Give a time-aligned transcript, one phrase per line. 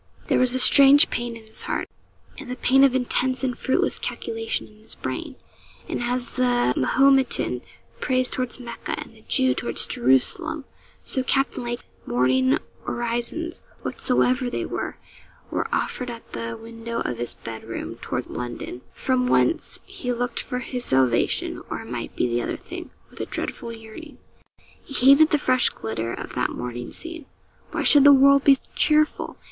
[0.29, 1.87] There was a strange pain at his heart,
[2.39, 5.35] and the pain of intense and fruitless calculation in his brain;
[5.87, 7.61] and, as the Mahometan
[7.99, 10.65] prays towards Mecca, and the Jew towards Jerusalem,
[11.05, 14.97] so Captain Lake's morning orisons, whatsoever they were,
[15.51, 20.39] were offered at the window of his bed room toward London, from whence he looked
[20.39, 24.17] for his salvation, or it might be the other thing with a dreadful yearning.
[24.83, 27.27] He hated the fresh glitter of that morning scene.
[27.69, 29.37] Why should the world be cheerful?